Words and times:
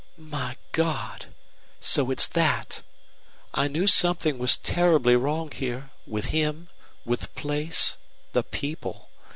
"My 0.17 0.57
God! 0.71 1.27
So 1.79 2.09
it's 2.09 2.25
that? 2.29 2.81
I 3.53 3.67
knew 3.67 3.85
something 3.85 4.39
was 4.39 4.57
terribly 4.57 5.15
wrong 5.15 5.51
here 5.51 5.91
with 6.07 6.25
him 6.33 6.69
with 7.05 7.19
the 7.21 7.27
place 7.27 7.97
the 8.33 8.41
people. 8.41 9.09